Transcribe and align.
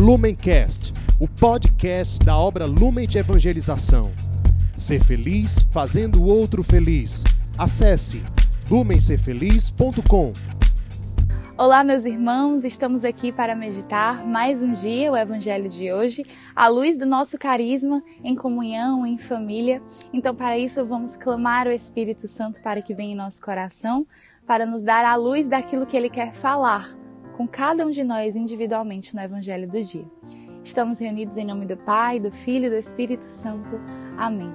Lumencast, 0.00 0.94
o 1.20 1.28
podcast 1.28 2.24
da 2.24 2.34
obra 2.34 2.64
Lumen 2.64 3.06
de 3.06 3.18
Evangelização. 3.18 4.10
Ser 4.74 5.04
feliz 5.04 5.60
fazendo 5.70 6.22
o 6.22 6.26
outro 6.26 6.64
feliz. 6.64 7.22
Acesse 7.58 8.24
lumencerfeliz.com. 8.70 10.32
Olá, 11.54 11.84
meus 11.84 12.06
irmãos, 12.06 12.64
estamos 12.64 13.04
aqui 13.04 13.30
para 13.30 13.54
meditar 13.54 14.26
mais 14.26 14.62
um 14.62 14.72
dia 14.72 15.12
o 15.12 15.16
Evangelho 15.18 15.68
de 15.68 15.92
hoje, 15.92 16.22
à 16.56 16.66
luz 16.66 16.96
do 16.96 17.04
nosso 17.04 17.36
carisma, 17.36 18.02
em 18.24 18.34
comunhão, 18.34 19.04
em 19.04 19.18
família. 19.18 19.82
Então, 20.14 20.34
para 20.34 20.58
isso, 20.58 20.82
vamos 20.82 21.14
clamar 21.14 21.66
o 21.66 21.72
Espírito 21.72 22.26
Santo 22.26 22.58
para 22.62 22.80
que 22.80 22.94
venha 22.94 23.12
em 23.12 23.16
nosso 23.16 23.42
coração, 23.42 24.06
para 24.46 24.64
nos 24.64 24.82
dar 24.82 25.04
a 25.04 25.14
luz 25.14 25.46
daquilo 25.46 25.84
que 25.84 25.94
ele 25.94 26.08
quer 26.08 26.32
falar 26.32 26.98
com 27.40 27.48
cada 27.48 27.86
um 27.86 27.90
de 27.90 28.04
nós 28.04 28.36
individualmente 28.36 29.16
no 29.16 29.22
Evangelho 29.22 29.66
do 29.66 29.82
dia. 29.82 30.04
Estamos 30.62 30.98
reunidos 30.98 31.38
em 31.38 31.46
nome 31.46 31.64
do 31.64 31.74
Pai, 31.74 32.20
do 32.20 32.30
Filho 32.30 32.66
e 32.66 32.68
do 32.68 32.76
Espírito 32.76 33.24
Santo. 33.24 33.80
Amém. 34.18 34.52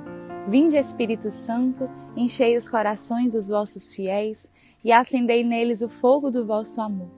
Vinde, 0.47 0.77
Espírito 0.77 1.31
Santo, 1.31 1.89
enchei 2.15 2.55
os 2.55 2.69
corações 2.69 3.33
dos 3.33 3.49
vossos 3.49 3.91
fiéis 3.91 4.51
e 4.83 4.91
acendei 4.91 5.43
neles 5.43 5.81
o 5.81 5.89
fogo 5.89 6.29
do 6.29 6.45
vosso 6.45 6.79
amor. 6.79 7.09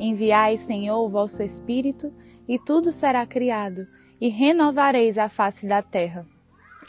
Enviai, 0.00 0.56
Senhor, 0.56 0.98
o 0.98 1.08
vosso 1.08 1.44
Espírito, 1.44 2.12
e 2.48 2.58
tudo 2.58 2.90
será 2.90 3.24
criado, 3.24 3.86
e 4.20 4.28
renovareis 4.28 5.16
a 5.16 5.28
face 5.28 5.64
da 5.68 5.80
terra. 5.80 6.26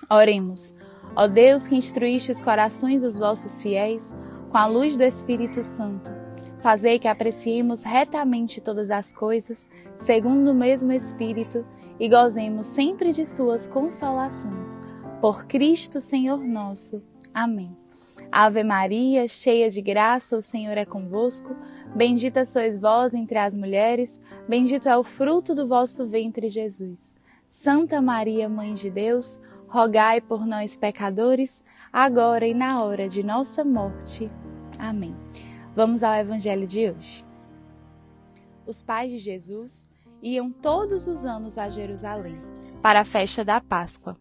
Oremos. 0.10 0.74
Ó 1.16 1.28
Deus 1.28 1.68
que 1.68 1.76
instruíste 1.76 2.32
os 2.32 2.42
corações 2.42 3.04
dos 3.04 3.20
vossos 3.20 3.62
fiéis 3.62 4.16
com 4.50 4.58
a 4.58 4.66
luz 4.66 4.98
do 4.98 5.04
Espírito 5.04 5.62
Santo, 5.62 6.25
Fazei 6.66 6.98
que 6.98 7.08
apreciemos 7.08 7.84
retamente 7.84 8.60
todas 8.60 8.90
as 8.90 9.14
coisas, 9.14 9.70
segundo 9.96 10.50
o 10.50 10.56
mesmo 10.56 10.92
Espírito, 10.92 11.64
e 12.00 12.10
gozemos 12.10 12.66
sempre 12.66 13.14
de 13.14 13.24
Suas 13.24 13.68
consolações. 13.68 14.80
Por 15.22 15.46
Cristo, 15.46 16.02
Senhor 16.02 16.40
nosso. 16.40 17.04
Amém. 17.32 17.78
Ave 18.32 18.64
Maria, 18.64 19.28
cheia 19.28 19.70
de 19.70 19.80
graça, 19.80 20.36
o 20.36 20.42
Senhor 20.42 20.76
é 20.76 20.86
convosco. 20.86 21.56
Bendita 21.96 22.44
sois 22.44 22.82
vós 22.82 23.14
entre 23.14 23.38
as 23.38 23.54
mulheres, 23.54 24.20
bendito 24.50 24.90
é 24.90 24.98
o 24.98 25.04
fruto 25.04 25.54
do 25.54 25.68
vosso 25.68 26.04
ventre, 26.04 26.50
Jesus. 26.50 27.16
Santa 27.48 28.02
Maria, 28.02 28.50
Mãe 28.50 28.74
de 28.74 28.90
Deus, 28.90 29.40
rogai 29.68 30.20
por 30.20 30.48
nós, 30.48 30.76
pecadores, 30.76 31.64
agora 31.94 32.48
e 32.48 32.56
na 32.56 32.84
hora 32.84 33.08
de 33.08 33.22
nossa 33.22 33.64
morte. 33.64 34.32
Amém. 34.80 35.16
Vamos 35.76 36.04
ao 36.04 36.14
Evangelho 36.14 36.66
de 36.66 36.90
hoje. 36.90 37.26
Os 38.66 38.82
pais 38.82 39.12
de 39.12 39.18
Jesus 39.18 39.90
iam 40.22 40.50
todos 40.50 41.06
os 41.06 41.26
anos 41.26 41.58
a 41.58 41.68
Jerusalém 41.68 42.40
para 42.82 43.02
a 43.02 43.06
festa 43.06 43.44
da 43.44 43.60
Páscoa. 43.60 44.18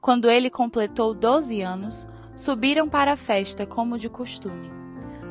Quando 0.00 0.30
ele 0.30 0.48
completou 0.48 1.12
12 1.12 1.60
anos, 1.60 2.08
subiram 2.34 2.88
para 2.88 3.12
a 3.12 3.16
festa 3.16 3.66
como 3.66 3.98
de 3.98 4.08
costume. 4.08 4.70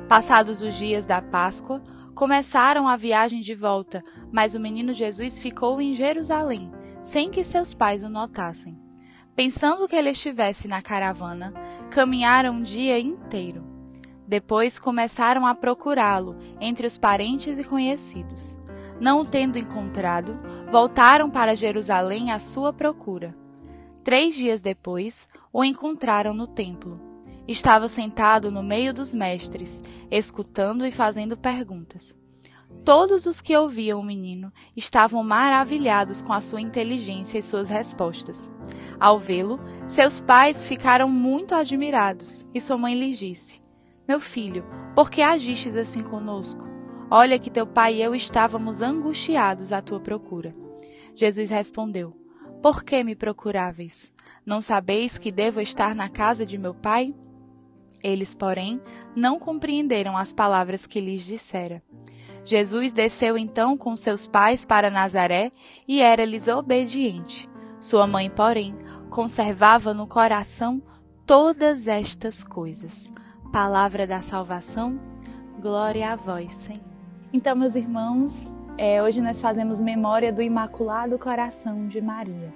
Passados 0.08 0.62
os 0.62 0.76
dias 0.76 1.08
da 1.08 1.20
Páscoa, 1.20 1.82
começaram 2.14 2.88
a 2.88 2.96
viagem 2.96 3.42
de 3.42 3.56
volta, 3.56 4.04
mas 4.32 4.54
o 4.54 4.60
menino 4.60 4.94
Jesus 4.94 5.40
ficou 5.40 5.82
em 5.82 5.96
Jerusalém, 5.96 6.72
sem 7.02 7.32
que 7.32 7.44
seus 7.44 7.74
pais 7.74 8.04
o 8.04 8.10
notassem. 8.10 8.80
Pensando 9.36 9.88
que 9.88 9.96
ele 9.96 10.12
estivesse 10.12 10.68
na 10.68 10.84
caravana, 10.84 11.52
caminharam 11.90 12.54
um 12.54 12.62
dia 12.62 13.00
inteiro. 13.00 13.75
Depois 14.28 14.80
começaram 14.80 15.46
a 15.46 15.54
procurá-lo 15.54 16.36
entre 16.60 16.88
os 16.88 16.98
parentes 16.98 17.60
e 17.60 17.64
conhecidos. 17.64 18.58
Não 19.00 19.22
o 19.22 19.26
tendo 19.26 19.60
encontrado, 19.60 20.40
voltaram 20.70 21.30
para 21.30 21.56
Jerusalém 21.56 22.32
à 22.32 22.40
sua 22.40 22.74
procura. 22.74 23.36
Três 24.04 24.36
dias 24.36 24.62
depois, 24.62 25.28
o 25.52 25.64
encontraram 25.64 26.34
no 26.34 26.48
templo. 26.48 27.00
Estava 27.48 27.88
sentado 27.88 28.50
no 28.50 28.64
meio 28.64 28.94
dos 28.94 29.14
mestres, 29.14 29.82
escutando 30.10 30.86
e 30.86 30.92
fazendo 30.92 31.38
perguntas. 31.38 32.16
Todos 32.84 33.26
os 33.26 33.42
que 33.42 33.56
ouviam 33.56 34.00
o 34.00 34.04
menino 34.04 34.52
estavam 34.76 35.24
maravilhados 35.24 36.22
com 36.22 36.34
a 36.34 36.42
sua 36.42 36.62
inteligência 36.62 37.38
e 37.38 37.44
suas 37.44 37.70
respostas. 37.70 38.52
Ao 39.00 39.20
vê-lo, 39.20 39.60
seus 39.86 40.20
pais 40.20 40.68
ficaram 40.68 41.10
muito 41.10 41.54
admirados, 41.54 42.46
e 42.54 42.62
sua 42.62 42.78
mãe 42.78 42.94
lhes 42.96 43.18
disse: 43.18 43.65
meu 44.08 44.20
filho, 44.20 44.64
por 44.94 45.10
que 45.10 45.24
agistes 45.24 45.76
assim 45.76 46.04
conosco? 46.04 46.70
Olha 47.10 47.40
que 47.40 47.50
teu 47.50 47.66
pai 47.66 47.96
e 47.96 48.02
eu 48.04 48.14
estávamos 48.14 48.84
angustiados 48.84 49.74
à 49.74 49.82
tua 49.82 50.00
procura. 50.00 50.56
Jesus 51.16 51.50
respondeu: 51.50 52.16
Por 52.62 52.84
que 52.84 53.04
me 53.04 53.16
procuráveis? 53.16 54.14
Não 54.46 54.62
sabeis 54.62 55.18
que 55.18 55.32
devo 55.32 55.60
estar 55.60 55.96
na 55.96 56.08
casa 56.08 56.46
de 56.46 56.56
meu 56.56 56.76
pai? 56.76 57.16
Eles, 58.04 58.36
porém, 58.36 58.80
não 59.16 59.40
compreenderam 59.40 60.16
as 60.16 60.32
palavras 60.32 60.86
que 60.86 61.02
lhes 61.02 61.26
dissera. 61.26 61.82
Jesus 62.44 62.94
desceu 62.94 63.36
então 63.36 63.76
com 63.76 63.96
seus 63.96 64.28
pais 64.28 64.66
para 64.66 64.92
Nazaré 64.92 65.52
e 65.88 66.00
era-lhes 66.00 66.48
obediente. 66.48 67.50
Sua 67.80 68.06
mãe, 68.06 68.30
porém, 68.30 68.76
conservava 69.10 69.96
no 69.96 70.06
coração 70.06 70.80
todas 71.26 71.88
estas 71.88 72.44
coisas 72.44 73.12
palavra 73.56 74.06
da 74.06 74.20
salvação. 74.20 75.00
Glória 75.62 76.12
a 76.12 76.18
vós, 76.18 76.52
Senhor. 76.52 76.82
Então, 77.32 77.56
meus 77.56 77.74
irmãos, 77.78 78.54
é, 78.78 79.00
hoje 79.02 79.22
nós 79.22 79.40
fazemos 79.40 79.82
memória 79.82 80.34
do 80.34 80.42
Imaculado 80.42 81.18
Coração 81.18 81.88
de 81.88 82.02
Maria. 82.02 82.54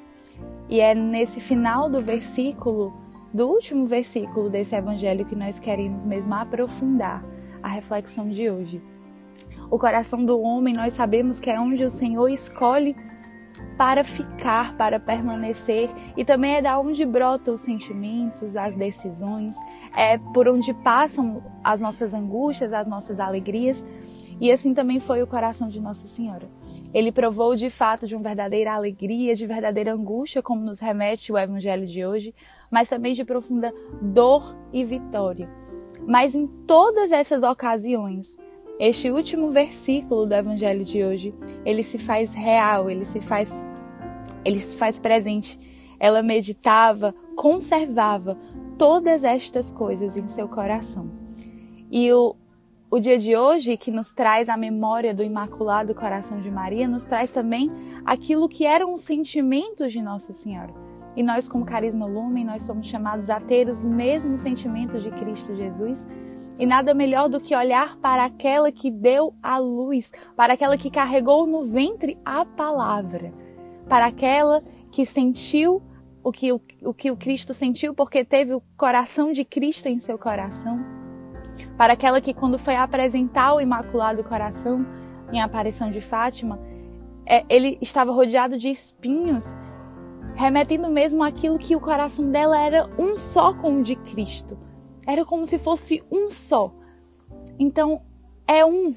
E 0.68 0.82
é 0.82 0.94
nesse 0.94 1.40
final 1.40 1.90
do 1.90 2.02
versículo, 2.02 2.94
do 3.34 3.48
último 3.48 3.86
versículo 3.86 4.50
desse 4.50 4.76
evangelho, 4.76 5.26
que 5.26 5.38
nós 5.38 5.58
queremos 5.58 6.04
mesmo 6.04 6.34
aprofundar 6.34 7.24
a 7.64 7.70
reflexão 7.70 8.28
de 8.28 8.50
hoje. 8.50 8.84
O 9.72 9.80
coração 9.80 10.26
do 10.26 10.38
homem, 10.42 10.74
nós 10.74 10.92
sabemos 10.92 11.40
que 11.40 11.50
é 11.50 11.58
onde 11.58 11.82
o 11.82 11.90
Senhor 11.90 12.28
escolhe 12.28 12.94
para 13.78 14.04
ficar, 14.04 14.76
para 14.76 15.00
permanecer, 15.00 15.90
e 16.18 16.26
também 16.26 16.56
é 16.56 16.62
da 16.62 16.80
onde 16.80 17.06
brotam 17.06 17.54
os 17.54 17.62
sentimentos, 17.62 18.56
as 18.56 18.76
decisões, 18.76 19.56
é 19.96 20.18
por 20.18 20.48
onde 20.48 20.74
passam 20.74 21.44
as 21.64 21.80
nossas 21.80 22.14
angústias, 22.14 22.74
as 22.74 22.88
nossas 22.88 23.20
alegrias. 23.20 23.86
E 24.40 24.52
assim 24.52 24.74
também 24.74 25.00
foi 25.00 25.22
o 25.22 25.28
coração 25.28 25.68
de 25.68 25.82
Nossa 25.82 26.08
Senhora. 26.08 26.50
Ele 26.94 27.12
provou 27.12 27.56
de 27.56 27.70
fato 27.70 28.08
de 28.08 28.16
uma 28.16 28.24
verdadeira 28.24 28.74
alegria, 28.74 29.36
de 29.36 29.46
verdadeira 29.46 29.94
angústia, 29.94 30.42
como 30.42 30.62
nos 30.62 30.80
remete 30.80 31.32
o 31.32 31.38
evangelho 31.38 31.86
de 31.86 32.06
hoje, 32.06 32.34
mas 32.72 32.88
também 32.88 33.14
de 33.14 33.26
profunda 33.26 33.74
dor 34.02 34.58
e 34.72 34.84
vitória. 34.86 35.50
Mas 36.08 36.34
em 36.34 36.48
todas 36.48 37.12
essas 37.12 37.44
ocasiões, 37.44 38.38
este 38.80 39.12
último 39.12 39.52
versículo 39.52 40.26
do 40.26 40.34
evangelho 40.34 40.86
de 40.86 41.04
hoje, 41.04 41.36
ele 41.66 41.84
se 41.84 41.98
faz 41.98 42.34
real, 42.34 42.90
ele 42.90 43.04
se 43.04 43.20
faz 43.20 43.66
ele 44.46 44.60
se 44.60 44.78
faz 44.78 45.00
presente. 45.00 45.60
Ela 46.00 46.24
meditava, 46.24 47.14
conservava 47.36 48.38
todas 48.78 49.24
estas 49.24 49.70
coisas 49.70 50.16
em 50.16 50.28
seu 50.28 50.48
coração. 50.48 51.12
E 51.92 52.12
o, 52.14 52.36
o 52.90 53.00
dia 53.00 53.18
de 53.18 53.36
hoje, 53.36 53.76
que 53.76 53.92
nos 53.92 54.12
traz 54.12 54.48
a 54.48 54.56
memória 54.56 55.14
do 55.14 55.24
Imaculado 55.24 55.94
Coração 55.94 56.42
de 56.42 56.50
Maria, 56.50 56.88
nos 56.88 57.04
traz 57.04 57.32
também 57.32 57.70
aquilo 58.06 58.48
que 58.48 58.66
eram 58.66 58.94
os 58.94 59.02
sentimentos 59.02 59.92
de 59.92 60.02
Nossa 60.02 60.32
Senhora. 60.32 60.74
E 61.16 61.24
nós, 61.24 61.48
como 61.48 61.66
Carisma 61.66 62.06
Lumen, 62.06 62.46
nós 62.46 62.64
somos 62.64 62.88
chamados 62.88 63.30
a 63.30 63.42
ter 63.42 63.68
os 63.68 63.84
mesmos 63.84 64.40
sentimentos 64.40 65.04
de 65.04 65.12
Cristo 65.12 65.54
Jesus, 65.56 66.08
e 66.60 66.66
nada 66.66 66.94
melhor 66.94 67.30
do 67.30 67.40
que 67.40 67.56
olhar 67.56 67.96
para 68.00 68.26
aquela 68.26 68.70
que 68.70 68.92
deu 68.92 69.34
a 69.42 69.58
luz, 69.58 70.12
para 70.36 70.54
aquela 70.54 70.78
que 70.78 70.92
carregou 70.92 71.48
no 71.48 71.64
ventre 71.64 72.20
a 72.26 72.44
palavra, 72.44 73.34
para 73.88 74.08
aquela 74.08 74.62
que 74.92 75.06
sentiu 75.06 75.82
o 76.22 76.34
que 76.34 76.52
o, 76.52 76.62
o 76.84 76.94
que 76.94 77.10
o 77.10 77.16
Cristo 77.16 77.54
sentiu 77.54 77.94
porque 77.94 78.26
teve 78.26 78.54
o 78.54 78.62
coração 78.76 79.32
de 79.32 79.46
Cristo 79.46 79.88
em 79.88 80.00
seu 80.00 80.20
coração, 80.20 80.78
para 81.78 81.94
aquela 81.94 82.20
que 82.20 82.34
quando 82.34 82.60
foi 82.60 82.76
apresentar 82.76 83.54
o 83.54 83.62
Imaculado 83.62 84.22
Coração 84.22 84.86
em 85.32 85.42
aparição 85.42 85.90
de 85.90 86.02
Fátima, 86.02 86.60
é, 87.26 87.46
ele 87.48 87.78
estava 87.82 88.12
rodeado 88.12 88.58
de 88.58 88.70
espinhos, 88.70 89.56
remetendo 90.36 90.90
mesmo 90.90 91.24
aquilo 91.24 91.58
que 91.58 91.74
o 91.74 91.80
coração 91.80 92.30
dela 92.30 92.60
era 92.60 92.90
um 92.98 93.16
só 93.16 93.54
com 93.54 93.80
o 93.80 93.82
de 93.82 93.96
Cristo 93.96 94.58
era 95.12 95.26
como 95.26 95.46
se 95.46 95.58
fosse 95.58 96.04
um 96.12 96.30
só. 96.30 96.72
Então, 97.58 98.02
é 98.48 98.64
um. 98.64 98.96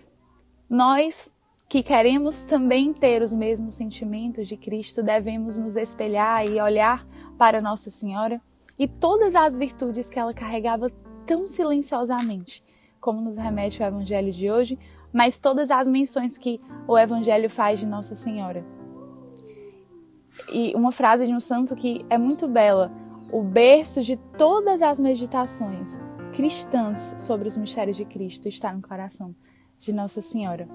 Nós 0.69 1.33
que 1.69 1.83
queremos 1.83 2.45
também 2.45 2.93
ter 2.93 3.23
os 3.23 3.33
mesmos 3.33 3.75
sentimentos 3.75 4.47
de 4.47 4.59
Cristo, 4.59 5.03
devemos 5.03 5.57
nos 5.57 5.75
espelhar 5.75 6.47
e 6.47 6.61
olhar 6.61 7.07
para 7.39 7.63
Nossa 7.63 7.89
Senhora 7.89 8.39
e 8.79 8.87
todas 8.87 9.35
as 9.35 9.57
virtudes 9.57 10.11
que 10.11 10.19
ela 10.19 10.35
carregava 10.35 10.91
tão 11.25 11.47
silenciosamente, 11.47 12.63
como 13.01 13.23
nos 13.23 13.39
remete 13.39 13.83
o 13.83 13.87
Evangelho 13.87 14.31
de 14.33 14.51
hoje, 14.51 14.79
mas 15.11 15.39
todas 15.39 15.71
as 15.71 15.89
menções 15.89 16.37
que 16.37 16.61
o 16.87 16.99
Evangelho 16.99 17.49
faz 17.49 17.81
de 17.81 17.87
Nossa 17.87 18.15
Senhora. 18.15 18.63
e 20.53 20.75
uma 20.75 20.93
frase 20.93 21.27
de 21.27 21.33
um 21.33 21.41
santo 21.41 21.75
que 21.75 22.05
é 22.11 22.19
muito 22.19 22.47
bela: 22.47 22.93
o 23.33 23.43
berço 23.43 24.03
de 24.03 24.17
todas 24.37 24.83
as 24.83 25.01
meditações 25.01 25.99
cristãs 26.35 27.15
sobre 27.17 27.49
os 27.49 27.57
mistérios 27.57 27.97
de 27.97 28.05
Cristo 28.05 28.47
está 28.47 28.73
no 28.73 28.83
coração 28.83 29.35
de 29.79 29.93
Nossa 29.93 30.21
Senhora. 30.21 30.69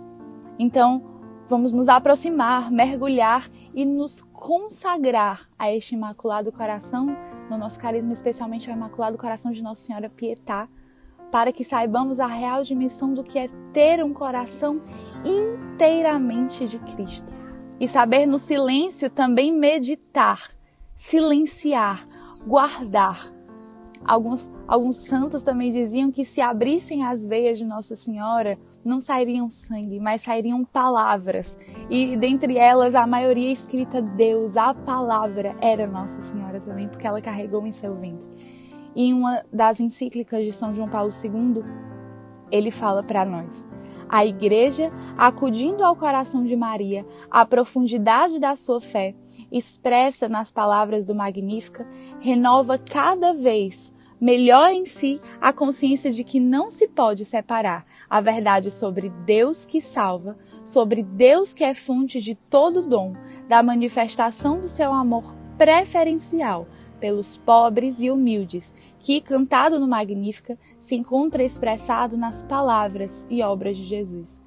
Então, 0.57 1.03
vamos 1.47 1.71
nos 1.71 1.87
aproximar, 1.87 2.71
mergulhar 2.71 3.49
e 3.73 3.85
nos 3.85 4.21
consagrar 4.33 5.47
a 5.57 5.71
este 5.71 5.93
Imaculado 5.93 6.51
Coração, 6.51 7.15
no 7.49 7.57
nosso 7.57 7.79
carisma, 7.79 8.11
especialmente 8.11 8.69
ao 8.69 8.75
Imaculado 8.75 9.17
Coração 9.17 9.51
de 9.51 9.61
Nossa 9.61 9.83
Senhora 9.83 10.09
Pietá, 10.09 10.67
para 11.31 11.51
que 11.51 11.63
saibamos 11.63 12.19
a 12.19 12.27
real 12.27 12.63
dimensão 12.63 13.13
do 13.13 13.23
que 13.23 13.37
é 13.37 13.47
ter 13.71 14.03
um 14.03 14.13
coração 14.13 14.81
inteiramente 15.23 16.65
de 16.65 16.79
Cristo. 16.79 17.31
E 17.79 17.87
saber 17.87 18.25
no 18.25 18.39
silêncio 18.39 19.09
também 19.09 19.51
meditar, 19.51 20.49
silenciar, 20.95 22.07
guardar. 22.47 23.31
Alguns, 24.05 24.49
alguns 24.67 24.95
santos 24.95 25.43
também 25.43 25.69
diziam 25.69 26.11
que 26.11 26.23
se 26.23 26.39
abrissem 26.39 27.03
as 27.03 27.25
veias 27.25 27.57
de 27.57 27.65
Nossa 27.65 27.93
Senhora, 27.95 28.57
não 28.85 29.01
sairiam 29.01 29.49
sangue, 29.49 29.99
mas 29.99 30.21
sairiam 30.21 30.63
palavras. 30.63 31.57
E 31.89 32.15
dentre 32.15 32.57
elas, 32.57 32.95
a 32.95 33.05
maioria 33.05 33.51
escrita 33.51 34.01
Deus, 34.01 34.55
a 34.55 34.73
palavra, 34.73 35.57
era 35.59 35.85
Nossa 35.85 36.21
Senhora 36.21 36.61
também, 36.61 36.87
porque 36.87 37.05
ela 37.05 37.21
carregou 37.21 37.67
em 37.67 37.71
seu 37.71 37.95
ventre. 37.95 38.27
E 38.95 39.09
em 39.09 39.13
uma 39.13 39.43
das 39.51 39.79
encíclicas 39.81 40.45
de 40.45 40.53
São 40.53 40.73
João 40.73 40.87
Paulo 40.87 41.09
II, 41.11 41.63
ele 42.49 42.71
fala 42.71 43.03
para 43.03 43.25
nós: 43.25 43.65
a 44.09 44.25
igreja, 44.25 44.91
acudindo 45.17 45.83
ao 45.83 45.95
coração 45.95 46.45
de 46.45 46.55
Maria, 46.55 47.05
a 47.29 47.45
profundidade 47.45 48.39
da 48.39 48.55
sua 48.55 48.79
fé, 48.79 49.15
expressa 49.51 50.27
nas 50.27 50.51
palavras 50.51 51.05
do 51.05 51.15
Magnífica, 51.15 51.87
renova 52.19 52.77
cada 52.77 53.33
vez 53.33 53.93
melhor 54.19 54.71
em 54.71 54.85
si 54.85 55.21
a 55.39 55.53
consciência 55.53 56.11
de 56.11 56.23
que 56.23 56.39
não 56.39 56.69
se 56.69 56.87
pode 56.87 57.23
separar 57.23 57.85
a 58.09 58.19
verdade 58.19 58.71
sobre 58.71 59.09
Deus 59.25 59.65
que 59.65 59.79
salva, 59.79 60.37
sobre 60.63 61.03
Deus 61.03 61.53
que 61.53 61.63
é 61.63 61.73
fonte 61.73 62.19
de 62.19 62.35
todo 62.35 62.81
dom, 62.81 63.13
da 63.47 63.61
manifestação 63.61 64.59
do 64.59 64.67
seu 64.67 64.91
amor 64.91 65.35
preferencial 65.57 66.67
pelos 66.97 67.37
pobres 67.37 68.01
e 68.01 68.11
humildes, 68.11 68.73
que, 68.99 69.21
cantado 69.21 69.79
no 69.79 69.87
Magnífica, 69.87 70.57
se 70.79 70.95
encontra 70.95 71.43
expressado 71.43 72.17
nas 72.17 72.43
palavras 72.43 73.25
e 73.29 73.41
obras 73.41 73.77
de 73.77 73.83
Jesus. 73.83 74.41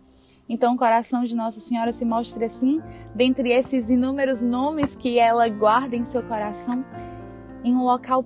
Então, 0.48 0.74
o 0.74 0.76
coração 0.76 1.24
de 1.24 1.36
Nossa 1.36 1.60
Senhora 1.60 1.92
se 1.92 2.04
mostra 2.04 2.44
assim, 2.44 2.82
dentre 3.14 3.52
esses 3.52 3.88
inúmeros 3.88 4.42
nomes 4.42 4.96
que 4.96 5.18
ela 5.18 5.48
guarda 5.48 5.94
em 5.94 6.04
seu 6.04 6.22
coração, 6.24 6.84
em 7.62 7.74
um 7.74 7.84
local 7.84 8.24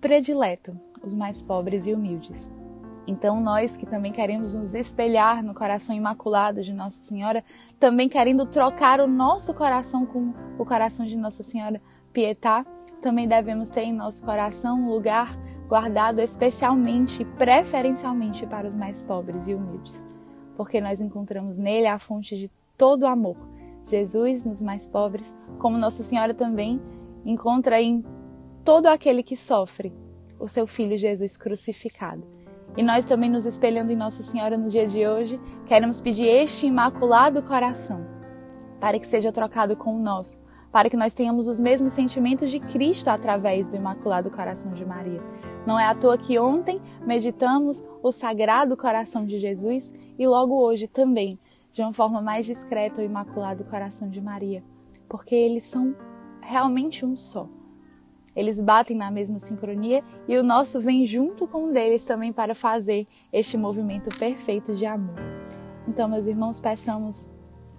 predileto, 0.00 0.78
os 1.04 1.14
mais 1.14 1.42
pobres 1.42 1.86
e 1.86 1.92
humildes. 1.92 2.50
Então, 3.06 3.40
nós 3.40 3.76
que 3.76 3.86
também 3.86 4.12
queremos 4.12 4.54
nos 4.54 4.74
espelhar 4.74 5.42
no 5.42 5.54
coração 5.54 5.94
imaculado 5.94 6.62
de 6.62 6.72
Nossa 6.72 7.00
Senhora, 7.02 7.44
também 7.78 8.08
querendo 8.08 8.44
trocar 8.46 9.00
o 9.00 9.06
nosso 9.06 9.54
coração 9.54 10.04
com 10.04 10.32
o 10.58 10.64
coração 10.64 11.06
de 11.06 11.16
Nossa 11.16 11.42
Senhora 11.42 11.80
Pietá, 12.16 12.64
também 13.02 13.28
devemos 13.28 13.68
ter 13.68 13.82
em 13.82 13.92
nosso 13.92 14.24
coração 14.24 14.80
um 14.80 14.88
lugar 14.88 15.38
guardado 15.68 16.18
especialmente, 16.18 17.26
preferencialmente 17.36 18.46
para 18.46 18.66
os 18.66 18.74
mais 18.74 19.02
pobres 19.02 19.46
e 19.48 19.54
humildes, 19.54 20.08
porque 20.56 20.80
nós 20.80 21.02
encontramos 21.02 21.58
nele 21.58 21.86
a 21.86 21.98
fonte 21.98 22.34
de 22.34 22.50
todo 22.74 23.02
o 23.02 23.06
amor. 23.06 23.36
Jesus 23.84 24.46
nos 24.46 24.62
mais 24.62 24.86
pobres, 24.86 25.36
como 25.58 25.76
Nossa 25.76 26.02
Senhora 26.02 26.32
também 26.32 26.80
encontra 27.22 27.82
em 27.82 28.02
todo 28.64 28.86
aquele 28.86 29.22
que 29.22 29.36
sofre 29.36 29.92
o 30.40 30.48
seu 30.48 30.66
filho 30.66 30.96
Jesus 30.96 31.36
crucificado. 31.36 32.26
E 32.78 32.82
nós 32.82 33.04
também 33.04 33.28
nos 33.28 33.44
espelhando 33.44 33.92
em 33.92 33.96
Nossa 33.96 34.22
Senhora 34.22 34.56
no 34.56 34.70
dia 34.70 34.86
de 34.86 35.06
hoje, 35.06 35.38
queremos 35.66 36.00
pedir 36.00 36.28
este 36.28 36.66
imaculado 36.66 37.42
coração 37.42 38.06
para 38.80 38.98
que 38.98 39.06
seja 39.06 39.30
trocado 39.30 39.76
com 39.76 39.94
o 39.94 40.02
nosso 40.02 40.45
para 40.70 40.90
que 40.90 40.96
nós 40.96 41.14
tenhamos 41.14 41.46
os 41.46 41.58
mesmos 41.58 41.92
sentimentos 41.92 42.50
de 42.50 42.60
Cristo 42.60 43.08
através 43.08 43.68
do 43.68 43.76
Imaculado 43.76 44.30
Coração 44.30 44.72
de 44.72 44.84
Maria. 44.84 45.22
Não 45.66 45.78
é 45.78 45.84
à 45.84 45.94
toa 45.94 46.16
que 46.16 46.38
ontem 46.38 46.78
meditamos 47.04 47.84
o 48.02 48.12
Sagrado 48.12 48.76
Coração 48.76 49.24
de 49.26 49.38
Jesus 49.38 49.92
e 50.18 50.26
logo 50.26 50.54
hoje 50.54 50.86
também, 50.86 51.38
de 51.70 51.82
uma 51.82 51.92
forma 51.92 52.20
mais 52.20 52.46
discreta, 52.46 53.00
o 53.00 53.04
Imaculado 53.04 53.64
Coração 53.64 54.08
de 54.08 54.20
Maria, 54.20 54.62
porque 55.08 55.34
eles 55.34 55.64
são 55.64 55.94
realmente 56.40 57.04
um 57.04 57.16
só. 57.16 57.48
Eles 58.36 58.60
batem 58.60 58.96
na 58.96 59.10
mesma 59.10 59.38
sincronia 59.38 60.04
e 60.28 60.36
o 60.36 60.42
nosso 60.42 60.78
vem 60.78 61.06
junto 61.06 61.48
com 61.48 61.64
o 61.64 61.72
deles 61.72 62.04
também 62.04 62.32
para 62.32 62.54
fazer 62.54 63.06
este 63.32 63.56
movimento 63.56 64.14
perfeito 64.18 64.74
de 64.74 64.84
amor. 64.84 65.16
Então, 65.88 66.06
meus 66.06 66.26
irmãos, 66.26 66.60
peçamos 66.60 67.30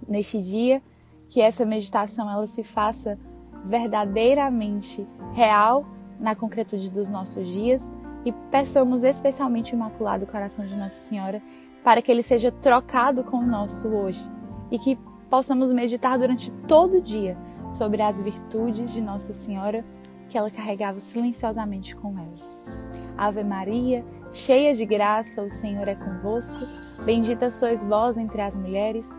neste 0.06 0.40
dia 0.42 0.82
que 1.28 1.40
essa 1.40 1.64
meditação 1.64 2.30
ela 2.30 2.46
se 2.46 2.62
faça 2.62 3.18
verdadeiramente 3.64 5.06
real 5.32 5.86
na 6.18 6.34
concretude 6.34 6.90
dos 6.90 7.08
nossos 7.08 7.46
dias 7.46 7.92
e 8.24 8.32
peçamos 8.50 9.04
especialmente 9.04 9.72
o 9.72 9.76
Imaculado 9.76 10.26
Coração 10.26 10.66
de 10.66 10.74
Nossa 10.74 11.00
Senhora 11.00 11.42
para 11.84 12.02
que 12.02 12.10
ele 12.10 12.22
seja 12.22 12.50
trocado 12.50 13.22
com 13.24 13.38
o 13.38 13.46
nosso 13.46 13.88
hoje 13.88 14.24
e 14.70 14.78
que 14.78 14.98
possamos 15.30 15.72
meditar 15.72 16.18
durante 16.18 16.50
todo 16.66 16.98
o 16.98 17.00
dia 17.00 17.36
sobre 17.72 18.02
as 18.02 18.20
virtudes 18.20 18.92
de 18.92 19.00
Nossa 19.00 19.32
Senhora 19.32 19.84
que 20.28 20.36
ela 20.36 20.50
carregava 20.50 21.00
silenciosamente 21.00 21.96
com 21.96 22.18
ela. 22.18 22.34
Ave 23.16 23.42
Maria, 23.42 24.04
cheia 24.30 24.74
de 24.74 24.84
graça, 24.84 25.42
o 25.42 25.50
Senhor 25.50 25.88
é 25.88 25.94
convosco, 25.94 26.58
bendita 27.04 27.50
sois 27.50 27.82
vós 27.82 28.18
entre 28.18 28.42
as 28.42 28.54
mulheres, 28.54 29.18